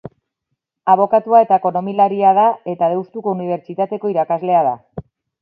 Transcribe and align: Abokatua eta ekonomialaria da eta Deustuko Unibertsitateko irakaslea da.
Abokatua 0.93 1.41
eta 1.45 1.59
ekonomialaria 1.61 2.31
da 2.39 2.47
eta 2.75 2.91
Deustuko 2.95 3.35
Unibertsitateko 3.37 4.13
irakaslea 4.15 4.65
da. 4.71 4.75